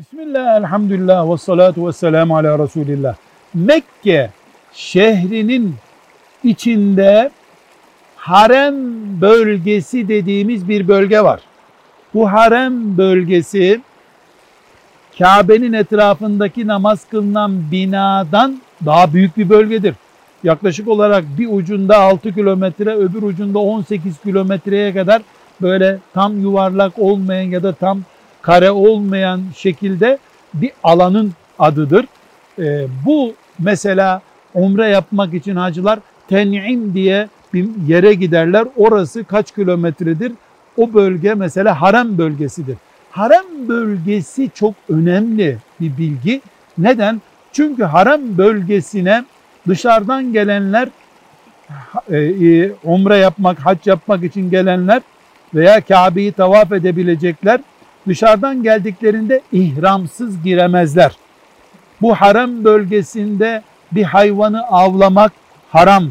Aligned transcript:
Bismillah, 0.00 0.56
elhamdülillah 0.56 1.30
ve 1.30 1.36
salatu 1.36 1.88
ve 1.88 1.92
selamu 1.92 2.36
ala 2.36 2.58
Resulillah. 2.58 3.14
Mekke 3.54 4.30
şehrinin 4.72 5.74
içinde 6.44 7.30
harem 8.16 8.74
bölgesi 9.20 10.08
dediğimiz 10.08 10.68
bir 10.68 10.88
bölge 10.88 11.20
var. 11.20 11.40
Bu 12.14 12.32
harem 12.32 12.98
bölgesi 12.98 13.80
Kabe'nin 15.18 15.72
etrafındaki 15.72 16.66
namaz 16.66 17.08
kılınan 17.10 17.70
binadan 17.72 18.60
daha 18.86 19.12
büyük 19.12 19.36
bir 19.36 19.48
bölgedir. 19.48 19.94
Yaklaşık 20.42 20.88
olarak 20.88 21.24
bir 21.38 21.48
ucunda 21.52 21.98
6 21.98 22.34
kilometre, 22.34 22.94
öbür 22.94 23.22
ucunda 23.22 23.58
18 23.58 24.18
kilometreye 24.18 24.94
kadar 24.94 25.22
böyle 25.62 25.98
tam 26.14 26.40
yuvarlak 26.40 26.98
olmayan 26.98 27.50
ya 27.50 27.62
da 27.62 27.72
tam 27.72 28.02
kare 28.42 28.70
olmayan 28.70 29.42
şekilde 29.56 30.18
bir 30.54 30.70
alanın 30.82 31.32
adıdır. 31.58 32.06
Ee, 32.58 32.86
bu 33.06 33.34
mesela 33.58 34.22
umre 34.54 34.88
yapmak 34.88 35.34
için 35.34 35.56
hacılar 35.56 35.98
Ten'im 36.28 36.94
diye 36.94 37.28
bir 37.54 37.68
yere 37.86 38.14
giderler. 38.14 38.64
Orası 38.76 39.24
kaç 39.24 39.54
kilometredir? 39.54 40.32
O 40.76 40.94
bölge 40.94 41.34
mesela 41.34 41.80
harem 41.80 42.18
bölgesidir. 42.18 42.76
Harem 43.10 43.68
bölgesi 43.68 44.50
çok 44.54 44.74
önemli 44.88 45.58
bir 45.80 45.96
bilgi. 45.98 46.40
Neden? 46.78 47.22
Çünkü 47.52 47.84
harem 47.84 48.38
bölgesine 48.38 49.24
dışarıdan 49.68 50.32
gelenler 50.32 50.88
e, 52.10 52.18
e, 52.18 52.72
umre 52.84 53.16
yapmak, 53.16 53.58
hac 53.58 53.86
yapmak 53.86 54.24
için 54.24 54.50
gelenler 54.50 55.02
veya 55.54 55.80
Kabe'yi 55.80 56.32
tavaf 56.32 56.72
edebilecekler 56.72 57.60
dışarıdan 58.08 58.62
geldiklerinde 58.62 59.40
ihramsız 59.52 60.42
giremezler. 60.42 61.12
Bu 62.02 62.14
harem 62.14 62.64
bölgesinde 62.64 63.62
bir 63.92 64.02
hayvanı 64.02 64.62
avlamak 64.62 65.32
haram. 65.68 66.04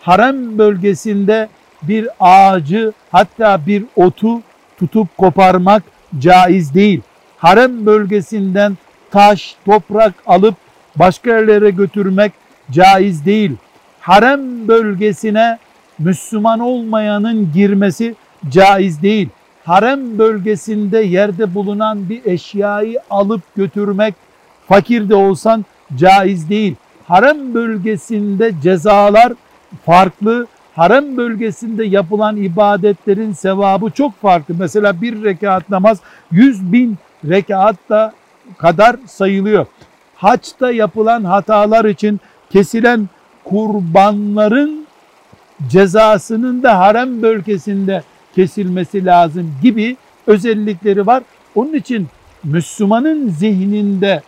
Harem 0.00 0.58
bölgesinde 0.58 1.48
bir 1.82 2.08
ağacı 2.20 2.92
hatta 3.12 3.66
bir 3.66 3.84
otu 3.96 4.42
tutup 4.78 5.18
koparmak 5.18 5.82
caiz 6.18 6.74
değil. 6.74 7.00
Harem 7.36 7.86
bölgesinden 7.86 8.78
taş, 9.10 9.56
toprak 9.64 10.14
alıp 10.26 10.54
başka 10.96 11.30
yerlere 11.30 11.70
götürmek 11.70 12.32
caiz 12.70 13.26
değil. 13.26 13.52
Harem 14.00 14.68
bölgesine 14.68 15.58
Müslüman 15.98 16.60
olmayanın 16.60 17.52
girmesi 17.54 18.14
caiz 18.50 19.02
değil. 19.02 19.28
Harem 19.68 20.18
bölgesinde 20.18 20.98
yerde 20.98 21.54
bulunan 21.54 22.08
bir 22.08 22.24
eşyayı 22.24 22.98
alıp 23.10 23.42
götürmek 23.56 24.14
fakir 24.68 25.08
de 25.08 25.14
olsan 25.14 25.64
caiz 25.96 26.50
değil. 26.50 26.76
Harem 27.06 27.54
bölgesinde 27.54 28.52
cezalar 28.62 29.32
farklı. 29.86 30.46
Harem 30.74 31.16
bölgesinde 31.16 31.84
yapılan 31.84 32.36
ibadetlerin 32.36 33.32
sevabı 33.32 33.90
çok 33.90 34.20
farklı. 34.20 34.54
Mesela 34.58 35.02
bir 35.02 35.24
rekat 35.24 35.70
namaz 35.70 36.00
100 36.30 36.72
bin 36.72 36.98
rekat 37.24 37.76
da 37.88 38.12
kadar 38.58 38.96
sayılıyor. 39.06 39.66
Haçta 40.14 40.70
yapılan 40.70 41.24
hatalar 41.24 41.84
için 41.84 42.20
kesilen 42.50 43.08
kurbanların 43.44 44.86
cezasının 45.68 46.62
da 46.62 46.78
harem 46.78 47.22
bölgesinde 47.22 48.02
kesilmesi 48.34 49.04
lazım 49.04 49.54
gibi 49.62 49.96
özellikleri 50.26 51.06
var. 51.06 51.22
Onun 51.54 51.74
için 51.74 52.06
Müslümanın 52.44 53.28
zihninde 53.28 54.22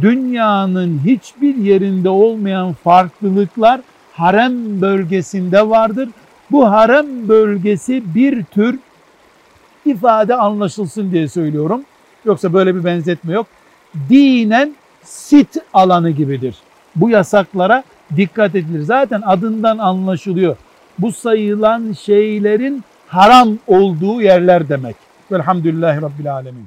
dünyanın 0.00 1.00
hiçbir 1.04 1.54
yerinde 1.54 2.08
olmayan 2.08 2.72
farklılıklar 2.72 3.80
harem 4.12 4.80
bölgesinde 4.80 5.68
vardır. 5.68 6.08
Bu 6.50 6.70
harem 6.70 7.28
bölgesi 7.28 8.02
bir 8.14 8.44
tür 8.44 8.78
ifade 9.84 10.34
anlaşılsın 10.34 11.10
diye 11.10 11.28
söylüyorum. 11.28 11.82
Yoksa 12.24 12.52
böyle 12.52 12.74
bir 12.74 12.84
benzetme 12.84 13.32
yok. 13.32 13.46
Dinen 14.08 14.74
sit 15.02 15.56
alanı 15.74 16.10
gibidir. 16.10 16.56
Bu 16.96 17.10
yasaklara 17.10 17.84
dikkat 18.16 18.54
edilir. 18.54 18.82
Zaten 18.82 19.22
adından 19.26 19.78
anlaşılıyor. 19.78 20.56
Bu 20.98 21.12
sayılan 21.12 21.92
şeylerin 21.92 22.84
haram 23.08 23.58
olduğu 23.66 24.22
yerler 24.22 24.68
demek. 24.68 24.96
Velhamdülillahi 25.32 26.02
Rabbil 26.02 26.32
Alemin. 26.32 26.66